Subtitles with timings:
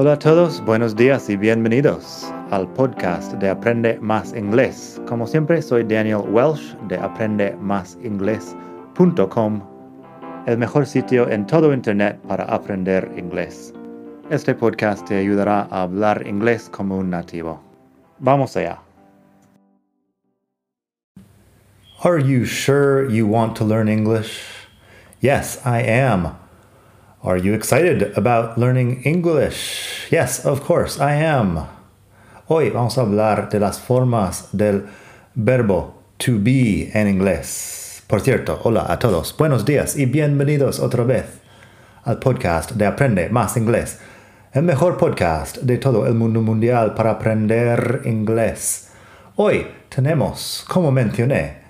[0.00, 5.02] Hola a todos, buenos días y bienvenidos al podcast de Aprende Más Inglés.
[5.08, 9.60] Como siempre, soy Daniel Welsh de aprendemásinglés.com,
[10.46, 13.74] el mejor sitio en todo Internet para aprender inglés.
[14.30, 17.60] Este podcast te ayudará a hablar inglés como un nativo.
[18.20, 18.78] Vamos allá.
[22.04, 24.44] Are you sure you want to learn English?
[25.20, 26.47] Yes, I am.
[27.20, 30.06] Are you excited about learning English?
[30.08, 31.66] Yes, of course, I am.
[32.46, 34.86] Hoy vamos a hablar de las formas del
[35.34, 38.02] verbo to be en inglés.
[38.06, 41.40] Por cierto, hola a todos, buenos días y bienvenidos otra vez
[42.04, 43.98] al podcast de Aprende Más Inglés,
[44.52, 48.92] el mejor podcast de todo el mundo mundial para aprender inglés.
[49.34, 51.67] Hoy tenemos, como mencioné,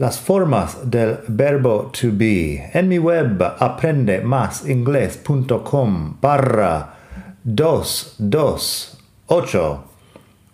[0.00, 2.70] las formas del verbo to be.
[2.72, 6.94] En mi web aprendemasingles.com barra
[7.44, 9.84] 228.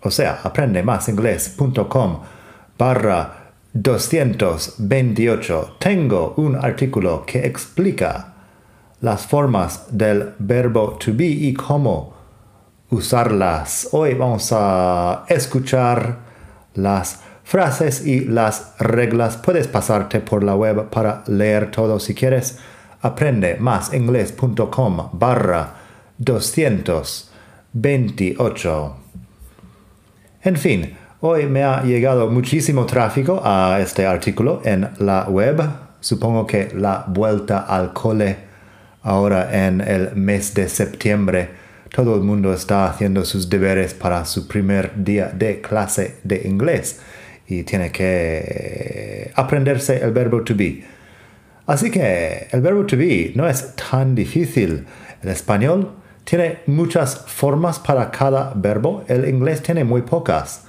[0.03, 2.21] O sea, aprendemasingles.com
[2.77, 5.77] barra 228.
[5.78, 8.33] Tengo un artículo que explica
[9.01, 12.17] las formas del verbo to be y cómo
[12.91, 13.91] usarlas.
[13.93, 16.19] Hoy vamos a escuchar
[16.75, 19.39] las frases y las reglas.
[19.39, 22.59] Puedes pasarte por la web para leer todo si quieres.
[23.01, 25.75] Aprende más inglés.com barra
[26.19, 28.97] 228.
[30.43, 35.63] En fin, hoy me ha llegado muchísimo tráfico a este artículo en la web.
[36.01, 38.39] Supongo que la vuelta al cole
[39.03, 41.51] ahora en el mes de septiembre.
[41.95, 46.99] Todo el mundo está haciendo sus deberes para su primer día de clase de inglés
[47.49, 50.85] y tiene que aprenderse el verbo to be.
[51.67, 54.87] Así que el verbo to be no es tan difícil.
[55.23, 55.93] El español
[56.25, 60.65] tiene muchas formas para cada verbo, el inglés tiene muy pocas.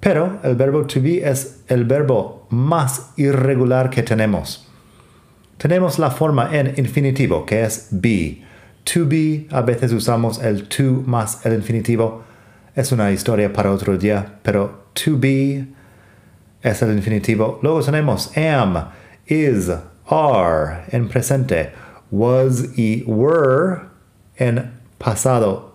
[0.00, 4.68] Pero el verbo to be es el verbo más irregular que tenemos.
[5.56, 8.42] Tenemos la forma en infinitivo, que es be.
[8.84, 12.22] To be, a veces usamos el to más el infinitivo.
[12.74, 15.66] Es una historia para otro día, pero to be
[16.64, 17.60] es el infinitivo.
[17.62, 18.88] Luego tenemos am,
[19.26, 19.70] is,
[20.08, 21.70] are en presente,
[22.10, 23.82] was y were
[24.36, 25.74] en pasado,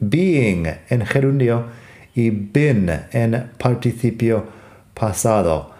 [0.00, 1.66] being en gerundio
[2.14, 4.44] y been en participio
[4.94, 5.70] pasado.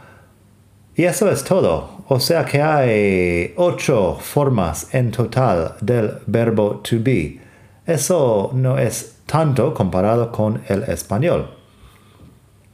[0.94, 2.04] Y eso es todo.
[2.08, 7.40] O sea que hay ocho formas en total del verbo to be.
[7.84, 11.55] Eso no es tanto comparado con el español.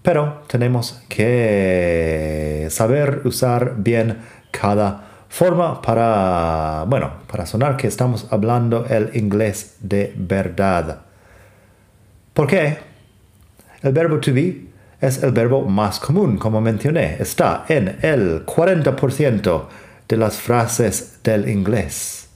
[0.03, 4.19] Pero tenemos que saber usar bien
[4.51, 11.03] cada forma para, bueno, para sonar que estamos hablando el inglés de verdad.
[12.35, 12.79] ¿Por qué?
[13.83, 14.67] El verbo to be
[15.01, 17.17] es el verbo más común, como mencioné.
[17.21, 19.65] Está en el 40%
[20.09, 22.29] de las frases del inglés.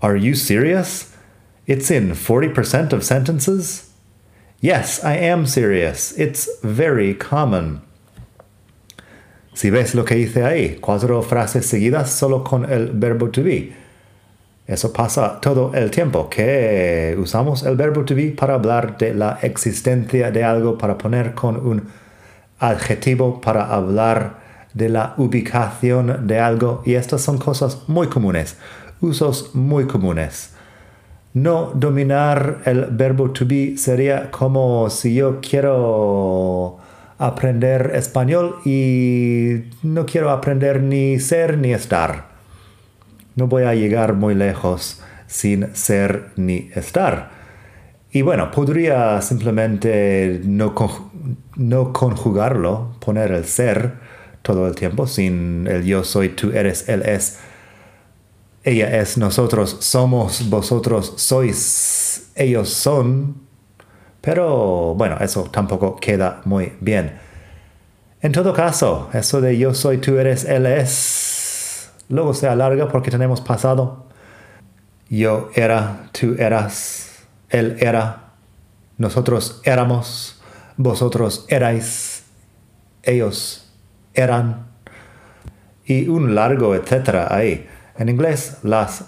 [0.00, 1.08] Are you serious?
[1.66, 3.89] It's in 40% of sentences?
[4.62, 6.12] Yes, I am serious.
[6.18, 7.80] It's very common.
[9.54, 13.72] Si ves lo que hice ahí, cuatro frases seguidas solo con el verbo to be.
[14.66, 19.38] Eso pasa todo el tiempo, que usamos el verbo to be para hablar de la
[19.40, 21.88] existencia de algo, para poner con un
[22.58, 24.40] adjetivo, para hablar
[24.74, 26.82] de la ubicación de algo.
[26.84, 28.58] Y estas son cosas muy comunes,
[29.00, 30.50] usos muy comunes.
[31.32, 36.78] No dominar el verbo to be sería como si yo quiero
[37.18, 42.30] aprender español y no quiero aprender ni ser ni estar.
[43.36, 47.30] No voy a llegar muy lejos sin ser ni estar.
[48.10, 50.74] Y bueno, podría simplemente no,
[51.54, 53.92] no conjugarlo, poner el ser
[54.42, 57.38] todo el tiempo sin el yo soy, tú eres, él es
[58.62, 63.36] ella es nosotros somos, vosotros sois, ellos son.
[64.20, 67.18] Pero bueno, eso tampoco queda muy bien.
[68.20, 73.10] En todo caso, eso de yo soy, tú eres, él es, luego se alarga porque
[73.10, 74.04] tenemos pasado.
[75.08, 78.34] Yo era, tú eras, él era,
[78.98, 80.40] nosotros éramos,
[80.76, 82.24] vosotros erais,
[83.02, 83.72] ellos
[84.12, 84.66] eran.
[85.86, 87.66] Y un largo etcétera ahí.
[87.98, 89.04] En inglés las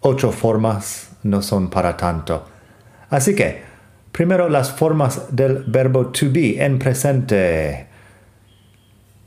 [0.00, 2.44] ocho formas no son para tanto.
[3.10, 3.62] Así que,
[4.12, 7.86] primero las formas del verbo to be en presente.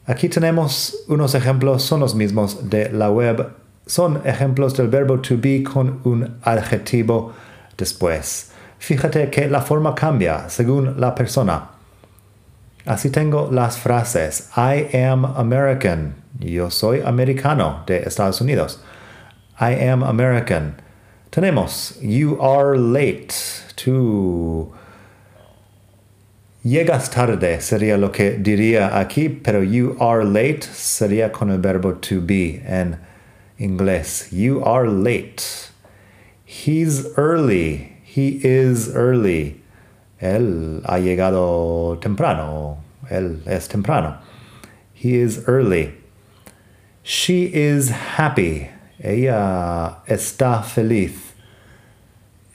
[0.05, 3.53] Aquí tenemos unos ejemplos, son los mismos de la web.
[3.85, 7.33] Son ejemplos del verbo to be con un adjetivo
[7.77, 8.51] después.
[8.79, 11.69] Fíjate que la forma cambia según la persona.
[12.85, 16.22] Así tengo las frases I am American.
[16.39, 18.79] Yo soy americano de Estados Unidos.
[19.59, 20.75] I am American.
[21.31, 23.33] Tenemos you are late.
[23.75, 24.71] Tú
[26.65, 31.93] llegas tarde sería lo que diría aquí, pero you are late sería con el verbo
[31.93, 32.97] to be en
[33.59, 34.31] inglés.
[34.31, 35.71] You are late.
[36.45, 37.93] He's early.
[38.03, 39.61] He is early.
[40.21, 42.77] Él ha llegado temprano.
[43.09, 44.17] Él es temprano.
[44.93, 46.02] He is early.
[47.03, 48.69] She is happy.
[48.97, 51.33] Ella está feliz.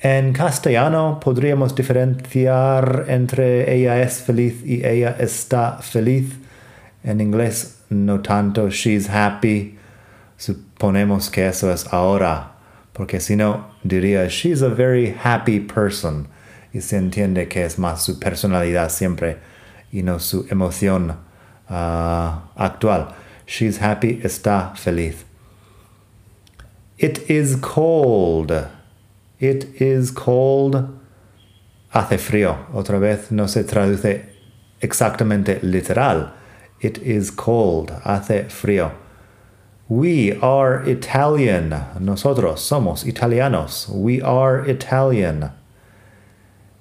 [0.00, 6.38] En castellano podríamos diferenciar entre ella es feliz y ella está feliz.
[7.04, 8.70] En inglés no tanto.
[8.70, 9.76] She's happy.
[10.38, 12.52] Suponemos que eso es ahora.
[12.94, 16.26] Porque si no, diría, she's a very happy person.
[16.72, 19.36] Y se entiende que es más su personalidad siempre
[19.92, 21.10] y no su emoción
[21.68, 23.08] uh, actual.
[23.48, 25.24] She's happy, está feliz.
[26.98, 28.52] It is cold.
[29.40, 30.86] It is cold.
[31.94, 32.66] Hace frío.
[32.74, 34.26] Otra vez no se traduce
[34.82, 36.30] exactamente literal.
[36.82, 37.90] It is cold.
[38.04, 38.92] Hace frío.
[39.88, 41.70] We are Italian.
[42.00, 43.88] Nosotros somos italianos.
[43.88, 45.52] We are Italian.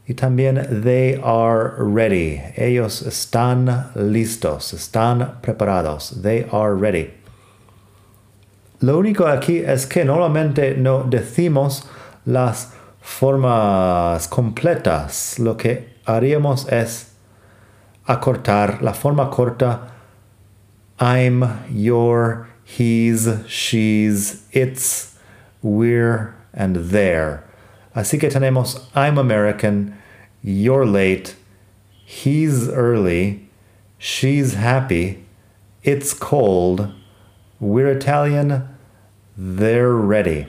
[0.07, 2.41] Y también they are ready.
[2.55, 6.21] Ellos están listos, están preparados.
[6.21, 7.13] They are ready.
[8.79, 11.83] Lo único aquí es que normalmente no decimos
[12.25, 15.39] las formas completas.
[15.39, 17.11] Lo que haríamos es
[18.05, 19.93] acortar la forma corta
[20.99, 25.15] I'm, your, he's, she's, it's,
[25.61, 27.46] we're, and there.
[27.97, 29.95] Así que tenemos I'm American,
[30.43, 31.35] you're late,
[32.05, 33.49] he's early,
[33.97, 35.25] she's happy,
[35.81, 36.93] it's cold,
[37.59, 38.69] we're Italian,
[39.35, 40.45] they're ready.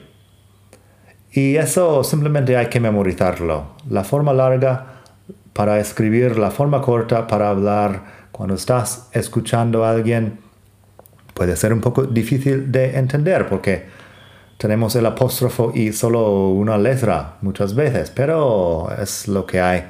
[1.31, 3.75] Y eso simplemente hay que memorizarlo.
[3.89, 5.01] La forma larga
[5.53, 8.27] para escribir, la forma corta para hablar.
[8.31, 10.37] Cuando estás escuchando a alguien,
[11.33, 13.87] puede ser un poco difícil de entender porque
[14.59, 19.85] tenemos el apóstrofo y solo una letra muchas veces, pero es lo que hay.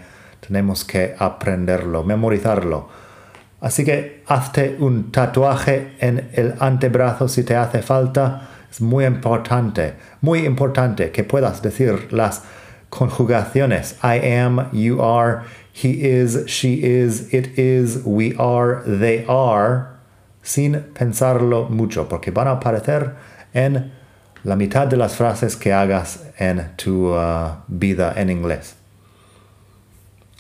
[0.45, 2.88] Tenemos que aprenderlo, memorizarlo.
[3.62, 8.48] Así que hazte un tatuaje en el antebrazo si te hace falta.
[8.69, 12.44] Es muy importante, muy importante que puedas decir las
[12.92, 13.98] conjugaciones.
[14.04, 19.88] I am, you are, he is, she is, it is, we are, they are,
[20.44, 23.16] sin pensarlo mucho, porque van a aparecer
[23.56, 23.98] en
[24.49, 28.75] la mitad de las frases que hagas en tu uh, vida en inglés.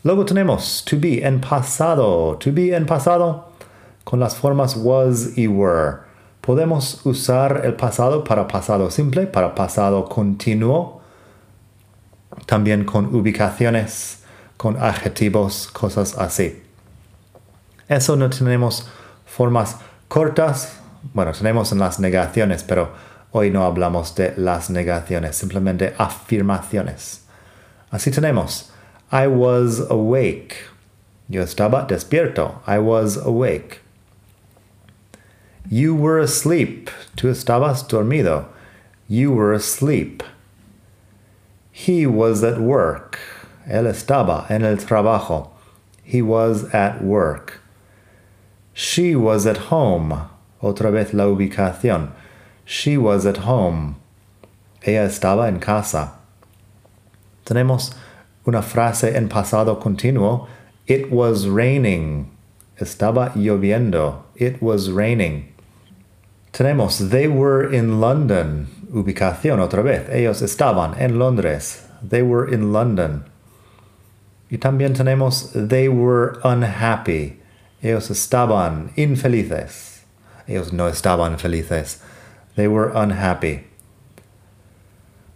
[0.01, 2.35] Luego tenemos to be en pasado.
[2.37, 3.49] To be en pasado
[4.03, 5.97] con las formas was y were.
[6.41, 11.01] Podemos usar el pasado para pasado simple, para pasado continuo,
[12.47, 14.23] también con ubicaciones,
[14.57, 16.63] con adjetivos, cosas así.
[17.87, 18.87] Eso no tenemos
[19.27, 19.75] formas
[20.07, 20.79] cortas,
[21.13, 27.25] bueno, tenemos en las negaciones, pero Hoy no hablamos de las negaciones, simplemente afirmaciones.
[27.91, 28.71] Así tenemos,
[29.11, 30.55] I was awake.
[31.27, 32.61] Yo estaba despierto.
[32.65, 33.81] I was awake.
[35.69, 36.89] You were asleep.
[37.15, 38.45] Tú estabas dormido.
[39.07, 40.23] You were asleep.
[41.71, 43.19] He was at work.
[43.67, 45.51] Él estaba en el trabajo.
[46.03, 47.61] He was at work.
[48.73, 50.27] She was at home.
[50.63, 52.11] Otra vez la ubicación.
[52.71, 53.95] She was at home.
[54.83, 56.19] Ella estaba en casa.
[57.43, 57.95] Tenemos
[58.45, 60.47] una frase en pasado continuo.
[60.85, 62.29] It was raining.
[62.79, 64.21] Estaba lloviendo.
[64.35, 65.51] It was raining.
[66.53, 68.67] Tenemos they were in London.
[68.93, 70.07] Ubicación otra vez.
[70.11, 71.87] Ellos estaban en Londres.
[72.07, 73.25] They were in London.
[74.51, 77.39] Y también tenemos they were unhappy.
[77.81, 80.01] Ellos estaban infelices.
[80.47, 82.03] Ellos no estaban felices.
[82.59, 83.63] They were unhappy.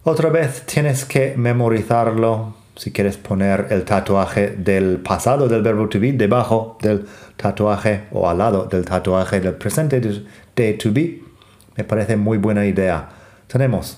[0.04, 5.98] Otra vez tienes que memorizarlo si quieres poner el tatuaje del pasado del verbo to
[5.98, 10.02] be debajo del tatuaje o al lado del tatuaje del presente
[10.54, 11.22] de to be.
[11.78, 13.08] Me parece muy buena idea.
[13.48, 13.96] Tenemos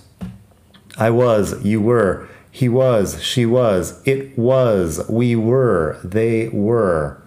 [0.97, 7.21] I was, you were, he was, she was, it was, we were, they were.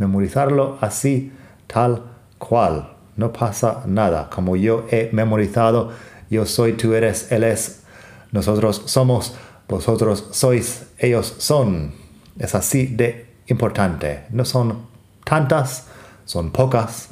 [0.00, 1.30] Memorizarlo así,
[1.68, 4.28] tal cual no pasa nada.
[4.30, 5.90] Como yo he memorizado,
[6.30, 7.82] yo soy, tú eres, él es,
[8.30, 9.34] nosotros somos,
[9.72, 11.94] Vosotros sois, ellos son.
[12.38, 14.24] Es así de importante.
[14.30, 14.86] No son
[15.24, 15.86] tantas,
[16.26, 17.08] son pocas,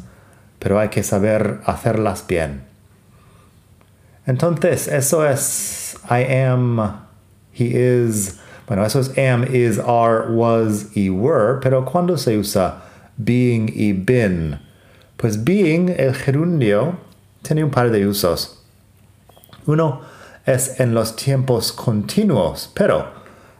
[0.59, 2.65] pero hay que saber hacerlas bien.
[4.27, 7.07] Entonces, eso es I am,
[7.55, 8.39] he is.
[8.67, 12.83] Bueno, eso es am, is, are, was y were, pero cuando se usa
[13.17, 14.61] being y been?
[15.21, 16.95] Pues being, el gerundio,
[17.43, 18.65] tiene un par de usos.
[19.67, 20.01] Uno
[20.47, 23.05] es en los tiempos continuos, pero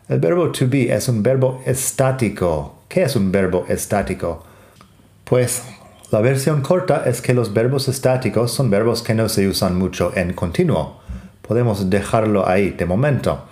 [0.09, 2.77] el verbo to be es un verbo estático.
[2.89, 4.43] ¿Qué es un verbo estático?
[5.25, 5.63] Pues
[6.11, 10.13] la versión corta es que los verbos estáticos son verbos que no se usan mucho
[10.17, 11.03] en continuo.
[11.47, 13.45] Podemos dejarlo ahí de momento.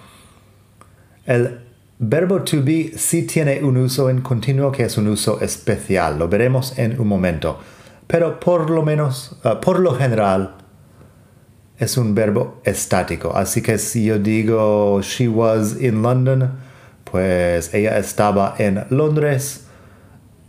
[1.27, 1.61] El
[1.99, 6.19] verbo to be sí tiene un uso en continuo que es un uso especial.
[6.19, 7.61] Lo veremos en un momento.
[8.09, 10.57] Pero por lo menos, uh, por lo general,
[11.79, 13.33] es un verbo estático.
[13.37, 16.50] Así que si yo digo she was in London,
[17.05, 19.69] pues ella estaba en Londres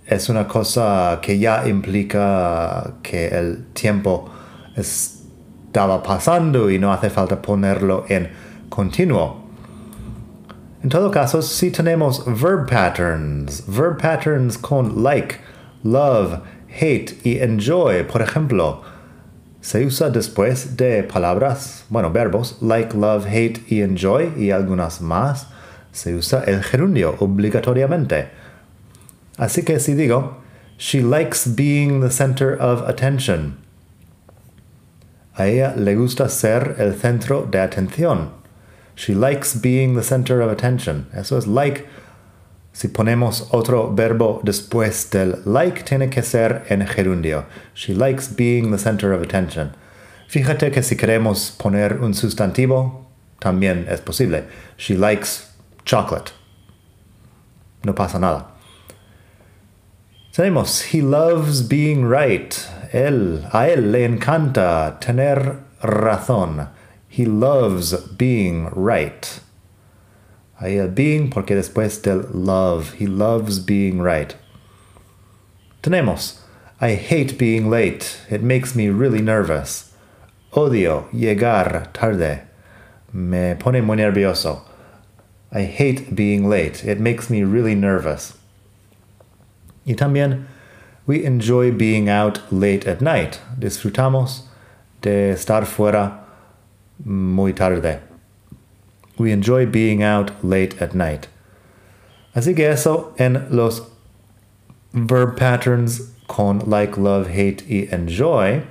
[0.09, 4.27] es una cosa que ya implica que el tiempo
[4.75, 8.27] estaba pasando y no hace falta ponerlo en
[8.69, 9.43] continuo.
[10.81, 15.35] En todo caso, si tenemos verb patterns, verb patterns con like,
[15.83, 16.39] love,
[16.79, 18.81] hate y enjoy, por ejemplo,
[19.61, 25.47] se usa después de palabras, bueno, verbos like, love, hate y enjoy y algunas más,
[25.91, 28.29] se usa el gerundio obligatoriamente.
[29.37, 30.37] Así que si digo,
[30.77, 33.57] she likes being the center of attention.
[35.35, 38.31] A ella le gusta ser el centro de atención.
[38.95, 41.07] She likes being the center of attention.
[41.13, 41.85] Eso es like.
[42.71, 47.45] Si ponemos otro verbo después del like, tiene que ser en gerundio.
[47.73, 49.71] She likes being the center of attention.
[50.29, 53.07] Fíjate que si queremos poner un sustantivo,
[53.39, 54.45] también es posible.
[54.77, 55.47] She likes
[55.85, 56.31] chocolate.
[57.83, 58.47] No pasa nada.
[60.31, 62.53] Tenemos, he loves being right.
[62.93, 66.69] Él, a él le encanta tener razón.
[67.09, 69.41] He loves being right.
[70.61, 72.95] Ahí el being porque después del love.
[72.99, 74.35] He loves being right.
[75.81, 76.39] Tenemos,
[76.81, 78.17] I hate being late.
[78.29, 79.93] It makes me really nervous.
[80.51, 82.41] Odio llegar tarde.
[83.13, 84.63] Me pone muy nervioso.
[85.51, 86.83] I hate being late.
[86.83, 88.37] It makes me really nervous.
[89.85, 90.45] Y también,
[91.07, 93.39] we enjoy being out late at night.
[93.57, 94.43] Disfrutamos
[95.01, 96.25] de estar fuera
[97.03, 98.08] muy tarde.
[99.19, 101.27] We enjoy being out late at night.
[102.33, 103.83] Así que eso en los
[104.93, 108.63] verb patterns con like, love, hate y enjoy.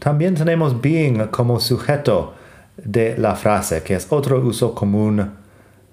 [0.00, 2.34] También tenemos being como sujeto
[2.76, 5.30] de la frase, que es otro uso común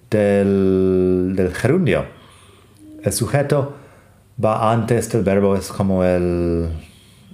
[0.09, 2.05] del, del gerundio.
[3.03, 3.75] El sujeto
[4.43, 6.69] va antes del verbo, es como el,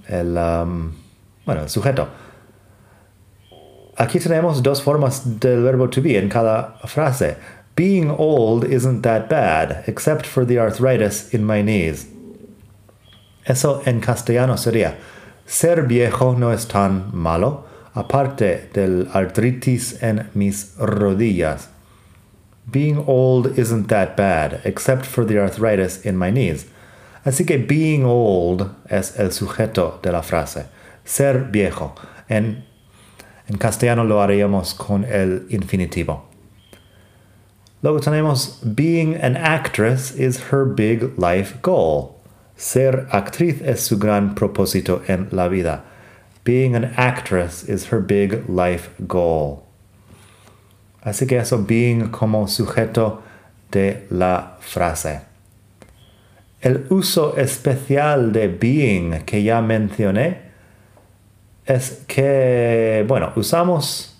[0.08, 0.92] el um,
[1.46, 2.08] bueno, el sujeto.
[3.98, 7.36] Aquí tenemos dos formas del verbo to be en cada frase.
[7.76, 12.06] Being old isn't that bad, except for the arthritis in my knees.
[13.46, 14.96] Eso en castellano sería,
[15.46, 21.68] ser viejo no es tan malo, aparte del artritis en mis rodillas.
[22.70, 26.66] Being old isn't that bad, except for the arthritis in my knees.
[27.24, 30.66] Así que being old es el sujeto de la frase.
[31.04, 31.94] Ser viejo.
[32.28, 32.65] En,
[33.48, 36.24] en castellano lo haríamos con el infinitivo.
[37.82, 42.16] Luego tenemos being an actress is her big life goal.
[42.56, 45.84] Ser actriz es su gran propósito en la vida.
[46.42, 49.62] Being an actress is her big life goal.
[51.04, 53.22] Así que eso being como sujeto
[53.70, 55.20] de la frase.
[56.62, 60.45] El uso especial de being que ya mencioné
[61.66, 64.16] es que, bueno, usamos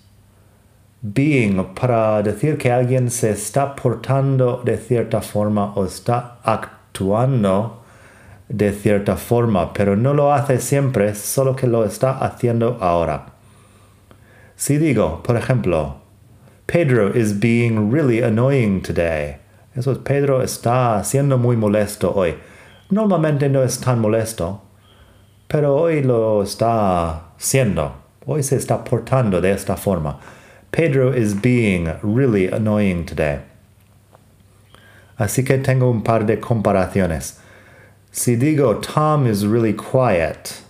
[1.01, 7.83] being para decir que alguien se está portando de cierta forma o está actuando
[8.49, 13.27] de cierta forma, pero no lo hace siempre, solo que lo está haciendo ahora.
[14.57, 15.97] Si digo, por ejemplo,
[16.67, 19.37] Pedro is being really annoying today.
[19.75, 22.35] Eso es, Pedro está siendo muy molesto hoy.
[22.91, 24.63] Normalmente no es tan molesto,
[25.49, 27.95] pero hoy lo está siendo.
[28.27, 30.19] Hoy se está portando de esta forma.
[30.71, 33.41] Pedro is being really annoying today.
[35.19, 37.39] Así que tengo un par de comparaciones.
[38.11, 40.63] Si digo Tom is really quiet,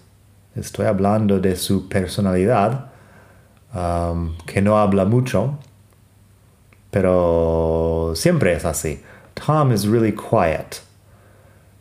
[0.55, 2.89] estoy hablando de su personalidad,
[3.75, 5.59] um, que no habla mucho.
[6.97, 9.03] pero siempre es así.
[9.35, 10.81] Tom is really quiet.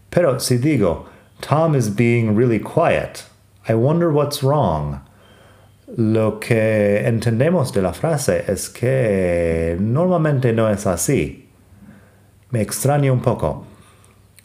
[0.10, 1.06] Pero si digo,
[1.46, 3.24] Tom is being really quiet,
[3.70, 5.00] I wonder what's wrong.
[5.96, 11.46] Lo que entendemos de la frase es que normalmente no es así.
[12.50, 13.64] Me extraña un poco.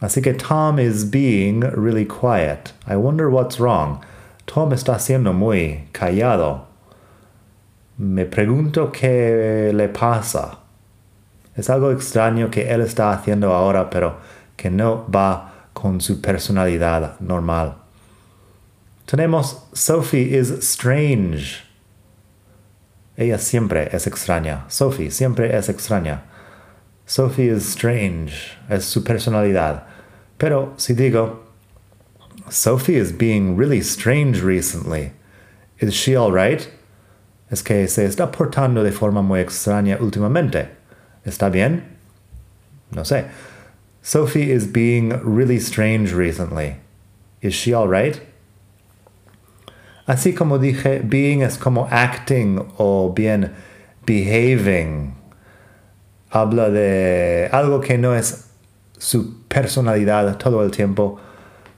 [0.03, 2.75] Así que Tom is being really quiet.
[2.87, 4.05] I wonder what's wrong.
[4.45, 6.67] Tom está siendo muy callado.
[7.97, 10.59] Me pregunto qué le pasa.
[11.57, 14.17] Es algo extraño que él está haciendo ahora, pero
[14.59, 15.50] que no va
[15.81, 17.77] con su personalidad normal.
[19.07, 21.63] Tenemos Sophie is strange.
[23.17, 24.65] Ella siempre es extraña.
[24.69, 26.23] Sophie siempre es extraña.
[27.07, 28.57] Sophie is strange.
[28.69, 29.85] Es su personalidad.
[30.39, 31.41] Pero si digo,
[32.51, 35.13] Sophie is being really strange recently.
[35.81, 36.69] Is she all right?
[37.51, 40.69] Es que se está portando de forma muy extraña últimamente.
[41.25, 41.85] ¿Está bien?
[42.93, 43.25] No sé.
[44.03, 46.77] Sophie is being really strange recently.
[47.43, 48.21] Is she all right?
[50.09, 53.55] Así como dije, being es como acting o bien
[54.07, 55.15] behaving.
[56.33, 58.49] Habla de algo que no es
[58.99, 61.19] su personalidad todo el tiempo,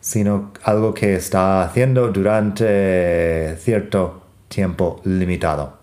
[0.01, 5.79] sino algo que está haciendo durante cierto tiempo limitado.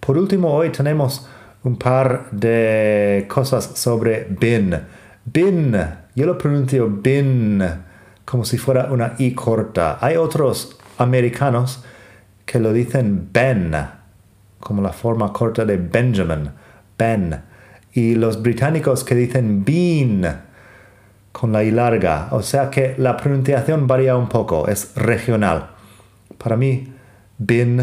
[0.00, 1.26] Por último, hoy tenemos
[1.66, 4.72] un par de cosas sobre bin.
[5.24, 5.76] Bin,
[6.14, 7.60] yo lo pronuncio bin
[8.24, 9.98] como si fuera una i corta.
[10.00, 11.82] Hay otros americanos
[12.44, 13.74] que lo dicen Ben,
[14.60, 16.50] como la forma corta de Benjamin,
[16.96, 17.42] Ben
[17.92, 20.42] y los británicos que dicen bean
[21.32, 22.28] con la I larga.
[22.30, 25.70] O sea que la pronunciación varía un poco, es regional.
[26.38, 26.92] Para mí,
[27.38, 27.82] bin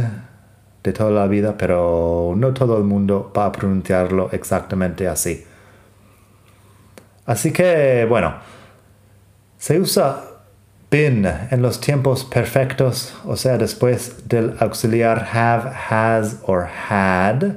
[0.83, 5.45] de toda la vida, pero no todo el mundo va a pronunciarlo exactamente así.
[7.25, 8.35] Así que, bueno,
[9.57, 10.23] se usa
[10.93, 17.55] been en los tiempos perfectos, o sea, después del auxiliar have, has or had.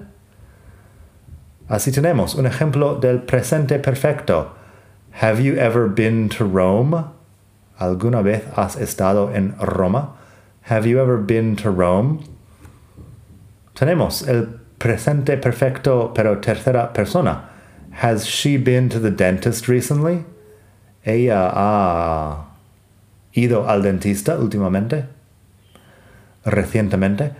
[1.68, 4.52] Así tenemos un ejemplo del presente perfecto.
[5.20, 7.04] Have you ever been to Rome?
[7.78, 10.16] ¿Alguna vez has estado en Roma?
[10.70, 12.20] Have you ever been to Rome?
[13.76, 14.46] Tenemos el
[14.78, 17.50] presente perfecto pero tercera persona.
[18.00, 20.24] Has she been to the dentist recently?
[21.04, 22.46] Ella ha
[23.34, 25.04] ido al dentista últimamente?
[26.46, 27.34] Recientemente?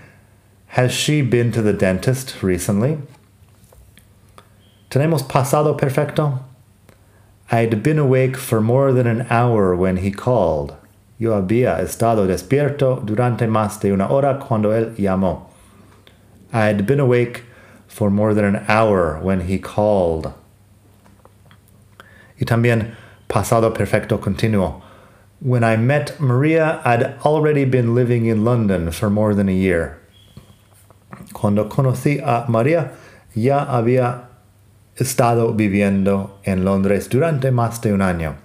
[0.69, 2.99] Has she been to the dentist recently?
[4.91, 6.41] Tenemos pasado perfecto.
[7.51, 10.75] I'd been awake for more than an hour when he called.
[11.19, 15.46] Yo había estado despierto durante más de una hora cuando él llamó.
[16.53, 17.45] I'd been awake
[17.87, 20.33] for more than an hour when he called.
[22.39, 22.95] Y también
[23.29, 24.83] pasado perfecto continuo.
[25.41, 29.99] When I met Maria, I'd already been living in London for more than a year.
[31.33, 32.93] Cuando conocí a María,
[33.35, 34.29] ya había
[34.99, 38.37] estado viviendo en Londres durante más de un año.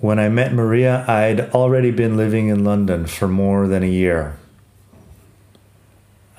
[0.00, 4.36] When I met Maria, I'd already been living in London for more than a year.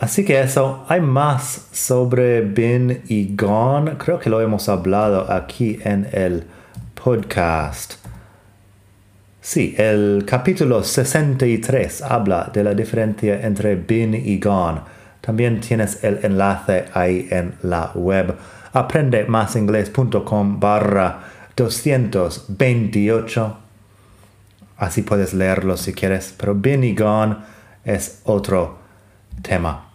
[0.01, 3.99] Así que eso, hay más sobre been y gone.
[3.99, 6.43] Creo que lo hemos hablado aquí en el
[6.95, 7.93] podcast.
[9.39, 14.81] Sí, el capítulo 63 habla de la diferencia entre been y gone.
[15.21, 18.35] También tienes el enlace ahí en la web
[18.73, 21.19] aprendemasingles.com barra
[21.55, 23.57] 228.
[24.77, 27.35] Así puedes leerlo si quieres, pero been y gone
[27.85, 28.79] es otro
[29.43, 29.90] tema.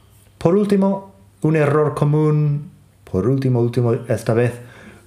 [0.47, 2.71] Por último, un error común,
[3.03, 4.53] por último, último esta vez,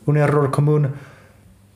[0.06, 0.96] un error común.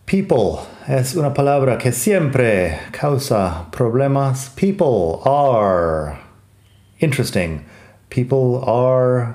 [0.06, 4.50] People es una palabra que siempre causa problemas.
[4.58, 6.20] People are
[7.00, 7.64] interesting.
[8.10, 9.34] People are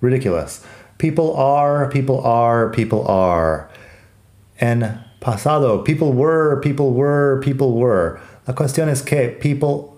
[0.00, 0.64] ridiculous.
[0.98, 3.68] People are, people are, people are.
[4.60, 8.18] En pasado, people were, people were, people were.
[8.48, 9.97] La cuestión es que people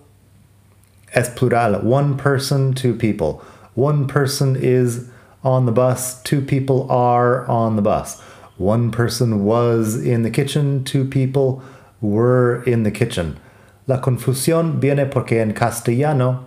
[1.13, 1.81] es plural.
[1.81, 3.43] One person, two people.
[3.75, 5.09] One person is
[5.43, 8.19] on the bus, two people are on the bus.
[8.57, 11.63] One person was in the kitchen, two people
[11.99, 13.39] were in the kitchen.
[13.87, 16.45] La confusión viene porque en castellano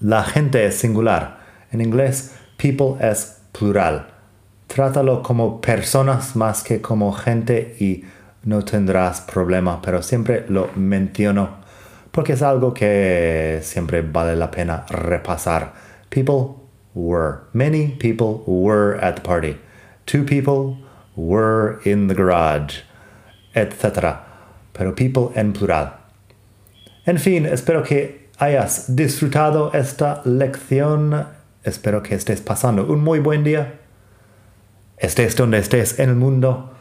[0.00, 1.36] la gente es singular.
[1.72, 4.06] En inglés, people es plural.
[4.68, 8.04] Trátalo como personas más que como gente y
[8.44, 11.65] no tendrás problema, pero siempre lo menciono
[12.16, 15.74] porque es algo que siempre vale la pena repasar.
[16.08, 16.56] People
[16.94, 17.40] were.
[17.52, 19.58] Many people were at the party.
[20.06, 20.78] Two people
[21.14, 22.84] were in the garage,
[23.54, 24.16] etc.
[24.72, 25.92] Pero people en plural.
[27.04, 31.26] En fin, espero que hayas disfrutado esta lección.
[31.64, 33.74] Espero que estés pasando un muy buen día.
[34.96, 36.75] Estés donde estés en el mundo.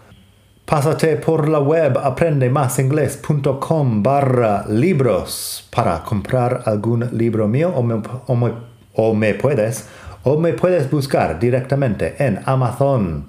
[0.65, 8.35] Pásate por la web aprendemasingles.com barra libros para comprar algún libro mío o me, o,
[8.35, 8.51] me,
[8.95, 9.85] o me, puedes
[10.23, 13.27] o me puedes buscar directamente en Amazon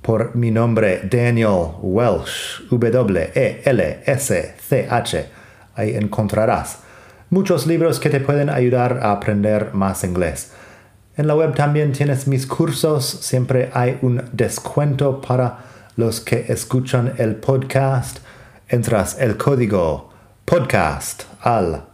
[0.00, 3.34] por mi nombre Daniel Welsh W-E-L-S-C-H
[5.74, 6.78] ahí encontrarás
[7.28, 10.52] muchos libros que te pueden ayudar a aprender más inglés.
[11.18, 17.14] En la web también tienes mis cursos, siempre hay un descuento para los que escuchan
[17.18, 18.18] el podcast.
[18.68, 20.10] Entras el código
[20.44, 21.84] podcast al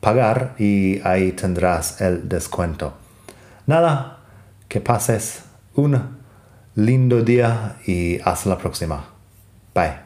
[0.00, 2.94] pagar y ahí tendrás el descuento.
[3.66, 4.18] Nada,
[4.68, 6.18] que pases un
[6.74, 9.04] lindo día y hasta la próxima.
[9.74, 10.05] Bye.